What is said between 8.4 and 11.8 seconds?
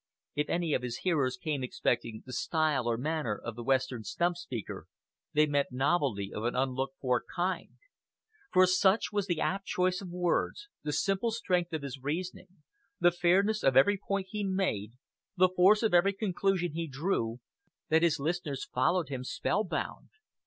for such was the apt choice of words, the simple strength